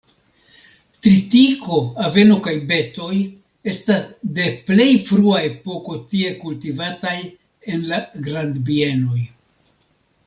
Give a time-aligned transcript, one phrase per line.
[1.07, 1.75] Tritiko,
[2.07, 3.11] aveno kaj betoj
[3.73, 4.07] estas
[4.39, 7.15] de plej frua epoko tie kultivataj
[7.77, 8.01] en la
[8.31, 9.23] grandbienoj.